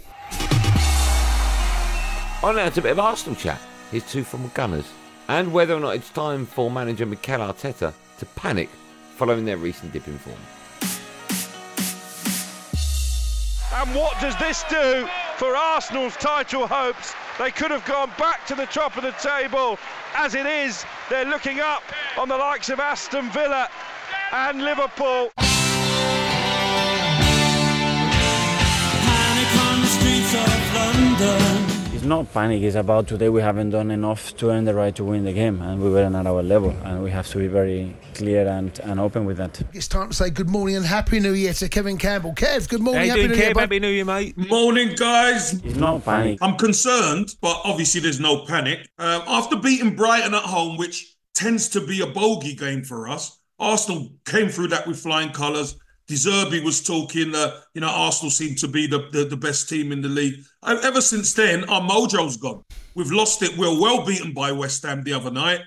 On 2.43 2.57
now 2.57 2.67
to 2.67 2.81
a 2.81 2.83
bit 2.83 2.91
of 2.91 2.99
Arsenal 2.99 3.37
chat. 3.37 3.61
Here's 3.89 4.03
two 4.11 4.25
from 4.25 4.49
Gunners. 4.49 4.91
And 5.29 5.53
whether 5.53 5.73
or 5.73 5.79
not 5.79 5.95
it's 5.95 6.09
time 6.09 6.45
for 6.45 6.69
manager 6.69 7.05
Mikel 7.05 7.39
Arteta 7.39 7.93
to 8.17 8.25
panic 8.35 8.69
following 9.15 9.45
their 9.45 9.55
recent 9.55 9.93
dip 9.93 10.05
in 10.09 10.17
form. 10.17 10.35
And 13.73 13.95
what 13.95 14.19
does 14.19 14.37
this 14.39 14.63
do 14.69 15.07
for 15.37 15.55
Arsenal's 15.55 16.17
title 16.17 16.67
hopes? 16.67 17.13
They 17.39 17.49
could 17.49 17.71
have 17.71 17.85
gone 17.85 18.11
back 18.17 18.45
to 18.47 18.55
the 18.55 18.65
top 18.65 18.97
of 18.97 19.03
the 19.03 19.11
table. 19.11 19.79
As 20.13 20.35
it 20.35 20.45
is, 20.45 20.83
they're 21.09 21.23
looking 21.23 21.61
up 21.61 21.83
on 22.17 22.27
the 22.27 22.37
likes 22.37 22.69
of 22.69 22.81
Aston 22.81 23.29
Villa 23.29 23.69
and 24.33 24.61
Liverpool. 24.61 25.31
It's 32.03 32.09
not 32.09 32.33
panic, 32.33 32.61
it's 32.63 32.75
about 32.75 33.07
today 33.07 33.29
we 33.29 33.41
haven't 33.41 33.69
done 33.69 33.89
enough 33.89 34.35
to 34.35 34.49
earn 34.49 34.65
the 34.65 34.73
right 34.73 34.93
to 34.93 35.05
win 35.05 35.23
the 35.23 35.31
game 35.31 35.61
and 35.61 35.81
we 35.81 35.89
weren't 35.89 36.17
at 36.17 36.27
our 36.27 36.43
level 36.43 36.71
and 36.83 37.01
we 37.01 37.09
have 37.11 37.29
to 37.29 37.37
be 37.37 37.47
very 37.47 37.95
clear 38.13 38.45
and, 38.45 38.77
and 38.79 38.99
open 38.99 39.23
with 39.23 39.37
that. 39.37 39.61
It's 39.71 39.87
time 39.87 40.09
to 40.09 40.13
say 40.13 40.29
good 40.29 40.49
morning 40.49 40.75
and 40.75 40.85
happy 40.85 41.21
new 41.21 41.31
year 41.31 41.53
to 41.53 41.69
Kevin 41.69 41.97
Campbell. 41.97 42.33
Kev, 42.33 42.67
good 42.67 42.81
morning, 42.81 43.07
How 43.09 43.15
you 43.15 43.21
happy 43.21 43.21
doing, 43.21 43.31
new 43.31 43.45
Kev? 43.45 43.55
year. 43.55 43.61
Happy 43.61 43.79
New 43.79 43.87
Year, 43.87 44.03
mate. 44.03 44.37
Morning, 44.49 44.95
guys. 44.97 45.53
It's 45.53 45.77
not 45.77 46.03
panic. 46.03 46.39
I'm 46.41 46.57
concerned, 46.57 47.35
but 47.39 47.61
obviously 47.63 48.01
there's 48.01 48.19
no 48.19 48.43
panic. 48.47 48.79
Um, 48.99 49.21
after 49.25 49.55
beating 49.55 49.95
Brighton 49.95 50.33
at 50.33 50.43
home, 50.43 50.75
which 50.75 51.15
tends 51.33 51.69
to 51.69 51.79
be 51.79 52.01
a 52.01 52.07
bogey 52.07 52.53
game 52.53 52.83
for 52.83 53.07
us, 53.07 53.39
Arsenal 53.59 54.11
came 54.25 54.49
through 54.49 54.67
that 54.67 54.85
with 54.87 54.99
flying 54.99 55.29
colours. 55.31 55.77
De 56.07 56.15
Zerbi 56.15 56.63
was 56.63 56.81
talking, 56.81 57.33
uh, 57.33 57.61
you 57.73 57.81
know, 57.81 57.87
Arsenal 57.87 58.29
seemed 58.29 58.57
to 58.57 58.67
be 58.67 58.87
the, 58.87 59.07
the, 59.11 59.23
the 59.23 59.37
best 59.37 59.69
team 59.69 59.91
in 59.91 60.01
the 60.01 60.09
league. 60.09 60.35
Uh, 60.61 60.77
ever 60.83 61.01
since 61.01 61.33
then, 61.33 61.63
our 61.69 61.81
mojo's 61.81 62.37
gone. 62.37 62.61
We've 62.95 63.11
lost 63.11 63.41
it. 63.41 63.57
We're 63.57 63.79
well 63.79 64.05
beaten 64.05 64.33
by 64.33 64.51
West 64.51 64.83
Ham 64.83 65.03
the 65.03 65.13
other 65.13 65.31
night. 65.31 65.61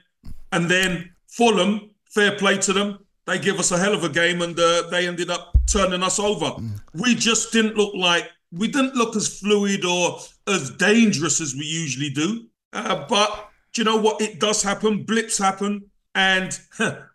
And 0.52 0.71
then 0.71 1.11
Fulham, 1.28 1.90
fair 2.11 2.37
play 2.37 2.59
to 2.59 2.73
them. 2.73 2.99
They 3.26 3.38
give 3.38 3.59
us 3.59 3.73
a 3.73 3.78
hell 3.78 3.95
of 3.95 4.05
a 4.05 4.09
game 4.09 4.43
and 4.43 4.59
uh, 4.59 4.88
they 4.90 5.09
ended 5.09 5.31
up 5.31 5.52
turning 5.66 6.02
us 6.02 6.19
over. 6.19 6.52
We 6.95 7.14
just 7.14 7.52
didn't 7.52 7.76
look 7.76 7.95
like, 7.95 8.31
we 8.52 8.69
didn't 8.69 8.95
look 8.95 9.16
as 9.16 9.40
fluid 9.40 9.85
or 9.85 10.21
as 10.47 10.71
dangerous 10.71 11.40
as 11.40 11.55
we 11.55 11.64
usually 11.64 12.11
do. 12.11 12.47
Uh, 12.73 13.05
but 13.09 13.50
do 13.73 13.81
you 13.81 13.85
know 13.85 13.97
what? 13.97 14.21
It 14.21 14.38
does 14.38 14.62
happen. 14.62 15.02
Blips 15.02 15.38
happen. 15.38 15.90
And 16.16 16.58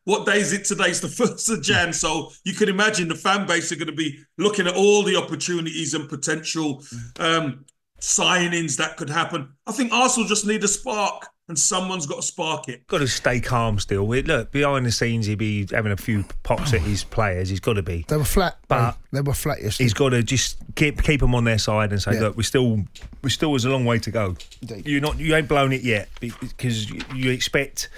what 0.04 0.28
day 0.28 0.40
is 0.40 0.54
it 0.54 0.64
today? 0.64 0.86
It's 0.90 1.00
the 1.00 1.08
1st 1.08 1.54
of 1.58 1.64
Jan. 1.64 1.92
So 1.92 2.32
you 2.46 2.54
can 2.54 2.70
imagine 2.70 3.08
the 3.08 3.16
fan 3.16 3.48
base 3.48 3.72
are 3.72 3.76
going 3.76 3.88
to 3.88 3.94
be 3.94 4.20
looking 4.38 4.68
at 4.68 4.76
all 4.76 5.02
the 5.02 5.16
opportunities 5.16 5.96
and 5.96 6.08
potential 6.08 6.84
um, 7.20 7.66
signings 8.00 8.78
that 8.78 8.98
could 8.98 9.10
happen. 9.10 9.50
I 9.66 9.72
think 9.72 9.92
Arsenal 9.92 10.30
just 10.30 10.46
need 10.46 10.64
a 10.64 10.68
spark 10.68 11.26
and 11.48 11.58
someone's 11.58 12.06
got 12.06 12.18
to 12.18 12.22
spark 12.22 12.70
it. 12.70 12.86
Got 12.86 13.00
to 13.00 13.08
stay 13.08 13.40
calm 13.40 13.80
still. 13.80 14.08
Look, 14.08 14.52
behind 14.52 14.86
the 14.86 14.92
scenes, 14.92 15.26
he'd 15.26 15.40
be 15.40 15.66
having 15.72 15.92
a 15.92 15.98
few 15.98 16.24
pops 16.44 16.72
at 16.74 16.82
his 16.82 17.04
players. 17.04 17.50
He's 17.50 17.60
got 17.60 17.74
to 17.74 17.82
be. 17.84 18.06
They 18.08 18.18
were 18.18 18.24
flat, 18.24 18.60
But 18.68 18.98
they 19.12 19.22
were 19.22 19.34
flat 19.34 19.64
yesterday. 19.64 19.86
he's 19.86 19.96
got 19.96 20.10
to 20.10 20.22
just 20.22 20.58
keep 20.76 21.02
keep 21.02 21.22
them 21.22 21.34
on 21.34 21.44
their 21.44 21.58
side 21.58 21.92
and 21.92 22.00
say, 22.00 22.14
Yeah. 22.14 22.20
look, 22.22 22.38
we 22.38 22.44
still 22.44 22.84
we 23.24 23.32
still 23.32 23.52
has 23.54 23.66
a 23.66 23.70
long 23.72 23.84
way 23.84 23.98
to 23.98 24.12
go. 24.12 24.36
You're 24.62 25.02
not 25.02 25.18
you 25.20 25.36
ain't 25.36 25.48
blown 25.48 25.74
it 25.74 25.82
yet 25.82 26.08
because 26.20 26.90
you- 26.90 27.02
you 27.16 27.32
expect. 27.32 27.90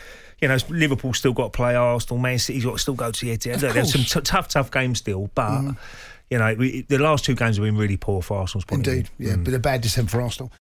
You 0.44 0.50
know, 0.50 0.58
Liverpool 0.68 1.14
still 1.14 1.32
got 1.32 1.54
to 1.54 1.56
play 1.56 1.74
Arsenal. 1.74 2.18
Man 2.22 2.38
City's 2.38 2.66
got 2.66 2.74
to 2.74 2.78
still 2.78 2.96
go 2.96 3.12
to 3.12 3.26
the 3.26 3.30
head. 3.32 3.40
There's 3.62 3.94
some 3.94 4.02
t- 4.04 4.20
tough, 4.30 4.50
tough 4.50 4.70
games 4.72 4.98
still, 4.98 5.30
but 5.36 5.50
Mhm. 5.62 5.78
you 6.30 6.38
know, 6.38 6.54
we, 6.60 6.82
the 6.82 6.98
last 6.98 7.24
two 7.24 7.34
games 7.34 7.56
have 7.56 7.64
been 7.64 7.78
really 7.78 7.96
poor 7.96 8.22
for 8.22 8.40
Arsenal's 8.40 8.66
point 8.66 8.86
of 8.86 8.92
Indeed, 8.94 9.10
view. 9.18 9.30
yeah, 9.30 9.36
but 9.38 9.54
a 9.54 9.60
bad 9.60 9.80
December 9.80 10.12
for 10.12 10.22
Arsenal. 10.22 10.52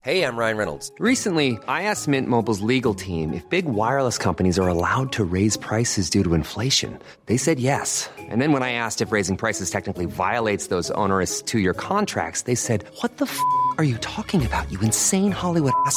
Hey, 0.00 0.24
I'm 0.24 0.36
Ryan 0.36 0.56
Reynolds. 0.56 0.90
Recently, 0.98 1.56
I 1.68 1.84
asked 1.84 2.08
Mint 2.08 2.26
Mobile's 2.28 2.62
legal 2.62 2.94
team 2.94 3.32
if 3.32 3.48
big 3.48 3.66
wireless 3.66 4.18
companies 4.18 4.58
are 4.58 4.66
allowed 4.66 5.12
to 5.12 5.22
raise 5.24 5.56
prices 5.56 6.10
due 6.10 6.24
to 6.24 6.34
inflation. 6.34 6.98
They 7.26 7.36
said 7.36 7.60
yes. 7.60 8.08
And 8.18 8.40
then 8.42 8.50
when 8.52 8.64
I 8.64 8.72
asked 8.72 9.00
if 9.02 9.12
raising 9.12 9.36
prices 9.36 9.70
technically 9.70 10.06
violates 10.06 10.66
those 10.66 10.90
onerous 10.92 11.42
two 11.42 11.60
year 11.60 11.74
contracts, 11.74 12.42
they 12.42 12.56
said, 12.56 12.84
What 13.02 13.18
the 13.18 13.26
f 13.26 13.38
are 13.76 13.84
you 13.84 13.98
talking 13.98 14.44
about, 14.44 14.70
you 14.72 14.80
insane 14.80 15.30
Hollywood 15.30 15.74
ass? 15.86 15.96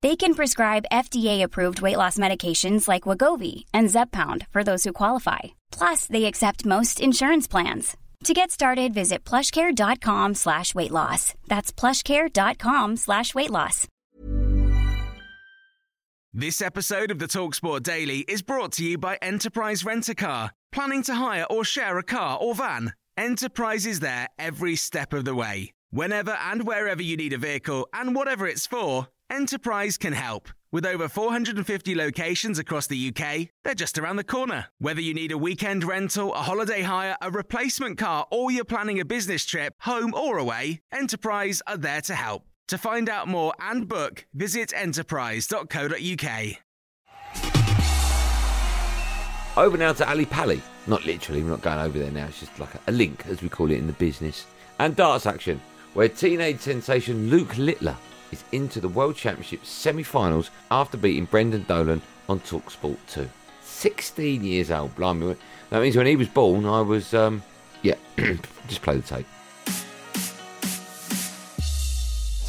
They 0.00 0.14
can 0.14 0.34
prescribe 0.34 0.84
FDA-approved 0.92 1.80
weight 1.80 1.96
loss 1.96 2.18
medications 2.18 2.86
like 2.86 3.02
Wegovy 3.02 3.64
and 3.74 3.88
Zepbound 3.88 4.46
for 4.50 4.62
those 4.62 4.84
who 4.84 4.92
qualify. 4.92 5.38
Plus, 5.72 6.06
they 6.06 6.26
accept 6.26 6.64
most 6.64 7.00
insurance 7.00 7.48
plans. 7.48 7.96
To 8.24 8.34
get 8.34 8.50
started, 8.50 8.94
visit 8.94 9.24
plushcare.com 9.24 10.34
slash 10.34 10.74
weight 10.74 10.90
loss. 10.92 11.34
That's 11.48 11.72
plushcare.com 11.72 12.96
slash 12.96 13.34
weight 13.34 13.50
loss. 13.50 13.86
This 16.32 16.60
episode 16.60 17.10
of 17.10 17.18
the 17.18 17.26
Talksport 17.26 17.82
Daily 17.82 18.20
is 18.20 18.42
brought 18.42 18.72
to 18.72 18.84
you 18.84 18.98
by 18.98 19.18
Enterprise 19.22 19.84
Rent 19.84 20.08
a 20.08 20.14
Car. 20.14 20.52
Planning 20.70 21.02
to 21.04 21.14
hire 21.14 21.46
or 21.50 21.64
share 21.64 21.98
a 21.98 22.02
car 22.02 22.38
or 22.40 22.54
van? 22.54 22.92
Enterprise 23.16 23.86
is 23.86 24.00
there 24.00 24.28
every 24.38 24.76
step 24.76 25.12
of 25.12 25.24
the 25.24 25.34
way. 25.34 25.72
Whenever 25.90 26.32
and 26.32 26.66
wherever 26.66 27.02
you 27.02 27.16
need 27.16 27.32
a 27.32 27.38
vehicle 27.38 27.88
and 27.94 28.14
whatever 28.14 28.46
it's 28.46 28.66
for, 28.66 29.08
Enterprise 29.30 29.98
can 29.98 30.14
help. 30.14 30.48
With 30.72 30.86
over 30.86 31.06
450 31.06 31.94
locations 31.94 32.58
across 32.58 32.86
the 32.86 33.08
UK, 33.08 33.48
they're 33.62 33.74
just 33.74 33.98
around 33.98 34.16
the 34.16 34.24
corner. 34.24 34.66
Whether 34.78 35.02
you 35.02 35.12
need 35.12 35.32
a 35.32 35.38
weekend 35.38 35.84
rental, 35.84 36.32
a 36.32 36.38
holiday 36.38 36.80
hire, 36.80 37.16
a 37.20 37.30
replacement 37.30 37.98
car, 37.98 38.26
or 38.30 38.50
you're 38.50 38.64
planning 38.64 38.98
a 39.00 39.04
business 39.04 39.44
trip, 39.44 39.74
home 39.80 40.14
or 40.14 40.38
away, 40.38 40.80
Enterprise 40.92 41.60
are 41.66 41.76
there 41.76 42.00
to 42.02 42.14
help. 42.14 42.46
To 42.68 42.78
find 42.78 43.10
out 43.10 43.28
more 43.28 43.52
and 43.60 43.86
book, 43.86 44.26
visit 44.32 44.72
enterprise.co.uk. 44.74 46.56
Over 49.56 49.76
now 49.76 49.92
to 49.92 50.08
Ally 50.08 50.24
Pally. 50.24 50.62
Not 50.86 51.04
literally, 51.04 51.42
we're 51.42 51.50
not 51.50 51.60
going 51.60 51.80
over 51.80 51.98
there 51.98 52.10
now. 52.10 52.28
It's 52.28 52.40
just 52.40 52.58
like 52.58 52.70
a 52.86 52.92
link, 52.92 53.24
as 53.26 53.42
we 53.42 53.50
call 53.50 53.70
it 53.70 53.76
in 53.78 53.86
the 53.86 53.92
business. 53.94 54.46
And 54.78 54.96
darts 54.96 55.26
action, 55.26 55.60
where 55.92 56.08
teenage 56.08 56.60
sensation 56.60 57.28
Luke 57.28 57.58
Littler 57.58 57.96
is 58.32 58.44
into 58.52 58.80
the 58.80 58.88
World 58.88 59.16
Championship 59.16 59.64
semi 59.64 60.02
finals 60.02 60.50
after 60.70 60.96
beating 60.96 61.24
Brendan 61.24 61.64
Dolan 61.68 62.02
on 62.28 62.40
Talksport 62.40 62.98
2. 63.08 63.28
16 63.62 64.44
years 64.44 64.70
old, 64.70 64.94
blimey. 64.96 65.36
That 65.70 65.82
means 65.82 65.96
when 65.96 66.06
he 66.06 66.16
was 66.16 66.28
born, 66.28 66.66
I 66.66 66.80
was, 66.80 67.14
um, 67.14 67.42
yeah, 67.82 67.94
just 68.68 68.82
play 68.82 68.96
the 68.96 69.02
tape. 69.02 69.26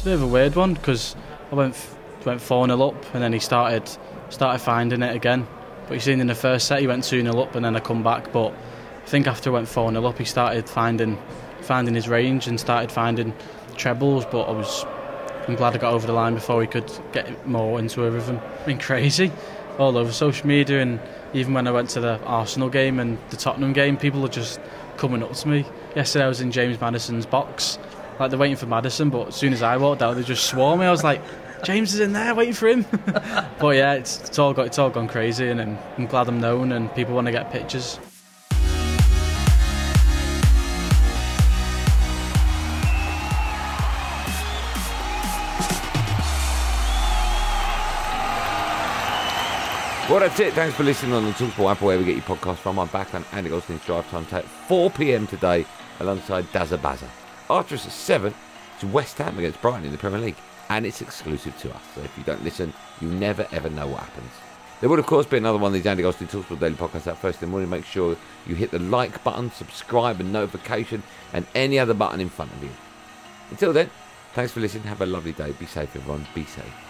a 0.00 0.04
bit 0.04 0.14
of 0.14 0.22
a 0.22 0.26
weird 0.26 0.56
one 0.56 0.74
because 0.74 1.14
I 1.52 1.54
went 1.54 1.76
went 2.24 2.40
four 2.40 2.66
0 2.66 2.80
up 2.82 3.14
and 3.14 3.22
then 3.22 3.32
he 3.32 3.38
started 3.38 3.88
started 4.30 4.60
finding 4.60 5.02
it 5.02 5.14
again. 5.14 5.46
But 5.86 5.94
you 5.94 6.00
seen 6.00 6.20
in 6.20 6.26
the 6.26 6.34
first 6.34 6.66
set 6.66 6.80
he 6.80 6.86
went 6.86 7.04
two 7.04 7.20
0 7.20 7.38
up 7.38 7.54
and 7.54 7.64
then 7.64 7.76
I 7.76 7.80
come 7.80 8.02
back. 8.02 8.32
But 8.32 8.52
I 8.52 9.06
think 9.06 9.26
after 9.26 9.50
I 9.50 9.52
went 9.52 9.68
four 9.68 9.90
0 9.90 10.04
up 10.06 10.18
he 10.18 10.24
started 10.24 10.68
finding 10.68 11.18
finding 11.60 11.94
his 11.94 12.08
range 12.08 12.46
and 12.46 12.58
started 12.58 12.90
finding 12.90 13.34
trebles. 13.76 14.24
But 14.24 14.44
I 14.44 14.52
was 14.52 14.86
I'm 15.48 15.56
glad 15.56 15.74
I 15.74 15.78
got 15.78 15.92
over 15.92 16.06
the 16.06 16.12
line 16.12 16.34
before 16.34 16.60
he 16.60 16.68
could 16.68 16.90
get 17.12 17.46
more 17.46 17.78
into 17.78 18.04
a 18.04 18.10
rhythm. 18.10 18.40
It's 18.56 18.66
been 18.66 18.78
crazy 18.78 19.32
all 19.78 19.96
over 19.96 20.12
social 20.12 20.46
media 20.46 20.82
and 20.82 21.00
even 21.32 21.54
when 21.54 21.66
I 21.66 21.70
went 21.70 21.90
to 21.90 22.00
the 22.00 22.20
Arsenal 22.24 22.68
game 22.68 22.98
and 22.98 23.18
the 23.30 23.36
Tottenham 23.36 23.72
game, 23.72 23.96
people 23.96 24.24
are 24.24 24.28
just 24.28 24.60
coming 24.96 25.22
up 25.22 25.32
to 25.32 25.48
me. 25.48 25.64
Yesterday 25.94 26.24
I 26.24 26.28
was 26.28 26.40
in 26.40 26.50
James 26.50 26.80
Maddison's 26.80 27.26
box, 27.26 27.78
like 28.18 28.30
they're 28.30 28.38
waiting 28.38 28.56
for 28.56 28.66
Madison, 28.66 29.10
but 29.10 29.28
as 29.28 29.36
soon 29.36 29.52
as 29.52 29.62
I 29.62 29.76
walked 29.76 30.02
out, 30.02 30.16
they 30.16 30.22
just 30.22 30.44
swore 30.44 30.76
me. 30.76 30.86
I 30.86 30.90
was 30.90 31.04
like, 31.04 31.22
James 31.62 31.94
is 31.94 32.00
in 32.00 32.12
there 32.12 32.34
waiting 32.34 32.54
for 32.54 32.68
him. 32.68 32.86
but 33.58 33.76
yeah, 33.76 33.94
it's, 33.94 34.20
it's 34.20 34.38
all 34.38 34.52
got 34.52 34.66
it's 34.66 34.78
all 34.78 34.90
gone 34.90 35.08
crazy, 35.08 35.48
and 35.48 35.60
I'm, 35.60 35.78
I'm 35.98 36.06
glad 36.06 36.28
I'm 36.28 36.40
known 36.40 36.72
and 36.72 36.92
people 36.94 37.14
want 37.14 37.26
to 37.26 37.32
get 37.32 37.50
pictures. 37.50 37.98
Well, 50.10 50.18
that's 50.18 50.40
it. 50.40 50.54
Thanks 50.54 50.74
for 50.74 50.82
listening 50.82 51.12
on 51.12 51.24
the 51.24 51.30
Talksport 51.30 51.70
app, 51.70 51.82
wherever 51.82 52.02
you 52.02 52.12
get 52.12 52.28
your 52.28 52.36
podcast 52.36 52.56
from. 52.56 52.80
I'm 52.80 52.88
back 52.88 53.14
on 53.14 53.24
Andy 53.30 53.48
Goldstein's 53.48 53.84
Drive 53.84 54.10
Time 54.10 54.26
at 54.32 54.44
4 54.44 54.90
pm 54.90 55.28
today, 55.28 55.64
alongside 56.00 56.46
Dazza 56.46 56.78
Bazza. 56.78 57.06
After 57.48 57.76
us 57.76 57.86
at 57.86 57.92
7, 57.92 58.34
it's 58.74 58.82
West 58.82 59.18
Ham 59.18 59.38
against 59.38 59.62
Brighton 59.62 59.84
in 59.84 59.92
the 59.92 59.98
Premier 59.98 60.18
League, 60.18 60.36
and 60.68 60.84
it's 60.84 61.00
exclusive 61.00 61.56
to 61.58 61.72
us. 61.72 61.80
So 61.94 62.00
if 62.00 62.18
you 62.18 62.24
don't 62.24 62.42
listen, 62.42 62.72
you 63.00 63.06
never 63.06 63.46
ever 63.52 63.70
know 63.70 63.86
what 63.86 64.00
happens. 64.00 64.32
There 64.80 64.90
would, 64.90 64.98
of 64.98 65.06
course, 65.06 65.26
be 65.26 65.36
another 65.36 65.58
one 65.58 65.68
of 65.68 65.74
these 65.74 65.86
Andy 65.86 66.02
Goldstein 66.02 66.26
Talksport 66.26 66.58
Daily 66.58 66.74
podcasts 66.74 67.06
out 67.06 67.18
first 67.18 67.40
in 67.40 67.48
the 67.48 67.52
morning. 67.52 67.70
Make 67.70 67.84
sure 67.84 68.16
you 68.48 68.56
hit 68.56 68.72
the 68.72 68.80
like 68.80 69.22
button, 69.22 69.52
subscribe, 69.52 70.18
and 70.18 70.32
notification, 70.32 71.04
and 71.32 71.46
any 71.54 71.78
other 71.78 71.94
button 71.94 72.20
in 72.20 72.30
front 72.30 72.50
of 72.50 72.64
you. 72.64 72.70
Until 73.52 73.72
then, 73.72 73.88
thanks 74.32 74.50
for 74.50 74.58
listening. 74.58 74.82
Have 74.82 75.02
a 75.02 75.06
lovely 75.06 75.30
day. 75.30 75.52
Be 75.52 75.66
safe, 75.66 75.94
everyone. 75.94 76.26
Be 76.34 76.42
safe. 76.46 76.89